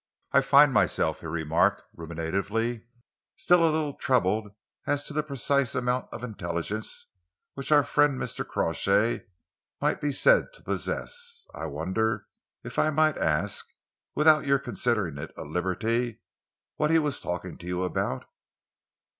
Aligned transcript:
"I 0.31 0.41
find 0.41 0.73
myself," 0.73 1.19
he 1.19 1.27
remarked 1.27 1.83
ruminatively, 1.95 2.85
"still 3.37 3.63
a 3.63 3.69
little 3.69 3.93
troubled 3.93 4.47
as 4.87 5.03
to 5.03 5.13
the 5.13 5.21
precise 5.21 5.75
amount 5.75 6.11
of 6.11 6.23
intelligence 6.23 7.05
which 7.53 7.71
our 7.71 7.83
friend 7.83 8.19
Mr. 8.19 8.43
Crawshay 8.43 9.27
might 9.79 10.01
be 10.01 10.11
said 10.11 10.53
to 10.53 10.63
possess. 10.63 11.45
I 11.53 11.67
wonder 11.67 12.25
if 12.63 12.79
I 12.79 12.89
might 12.89 13.19
ask; 13.19 13.75
without 14.15 14.47
your 14.47 14.57
considering 14.57 15.19
it 15.19 15.29
a 15.37 15.43
liberty, 15.43 16.21
what 16.77 16.89
he 16.89 16.97
was 16.97 17.19
talking 17.19 17.55
to 17.57 17.67
you 17.67 17.83
about?" 17.83 18.25